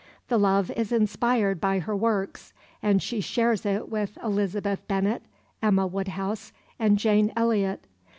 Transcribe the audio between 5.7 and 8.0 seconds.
Woodhouse, and Anne Elliot.